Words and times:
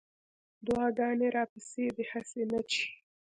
دعاګانې 0.65 1.27
راپسې 1.35 1.83
دي 1.95 2.03
هسې 2.11 2.41
نه 2.51 2.59
چې 2.69 2.83